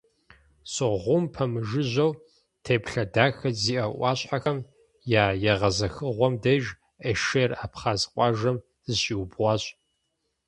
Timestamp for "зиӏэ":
3.61-3.85